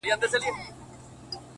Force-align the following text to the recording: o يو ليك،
o 0.03 0.07
يو 0.09 0.17
ليك، 0.31 0.55